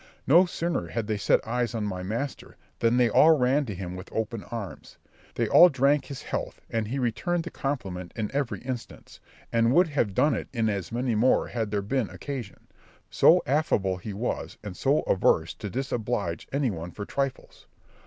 [0.25, 3.95] No sooner had they set eyes on my master than they all ran to him
[3.95, 4.97] with open arms.
[5.35, 9.19] They all drank his health, and he returned the compliment in every instance,
[9.53, 14.11] and would have done it in as many more had there been occasion—so affable he
[14.11, 17.67] was and so averse to disoblige any one for trifles.